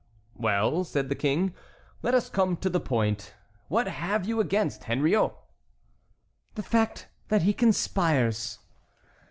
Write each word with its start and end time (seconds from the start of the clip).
"Well," 0.35 0.83
said 0.83 1.09
the 1.09 1.13
King, 1.15 1.53
"let 2.01 2.15
us 2.15 2.27
come 2.27 2.57
to 2.57 2.71
the 2.71 2.79
point. 2.79 3.35
What 3.67 3.85
have 3.87 4.25
you 4.27 4.39
against 4.39 4.85
Henriot?" 4.85 5.31
"The 6.55 6.63
fact 6.63 7.07
that 7.27 7.43
he 7.43 7.53
conspires." 7.53 8.57